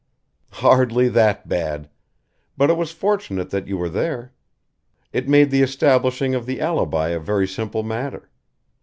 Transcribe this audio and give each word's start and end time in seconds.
"Hardly 0.53 1.09
that 1.09 1.47
bad. 1.47 1.87
But 2.57 2.71
it 2.71 2.73
was 2.75 2.91
fortunate 2.91 3.51
that 3.51 3.67
you 3.67 3.77
were 3.77 3.87
there. 3.87 4.33
It 5.13 5.29
made 5.29 5.51
the 5.51 5.61
establishing 5.61 6.33
of 6.33 6.47
the 6.47 6.59
alibi 6.59 7.09
a 7.09 7.19
very 7.19 7.47
simple 7.47 7.83
matter. 7.83 8.31